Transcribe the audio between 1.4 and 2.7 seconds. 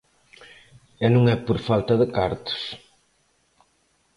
por falta de cartos.